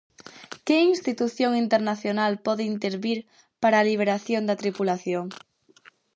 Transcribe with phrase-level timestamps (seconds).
[0.65, 3.19] Que institución internacional pode intervir
[3.61, 5.25] para a liberación da tripulación?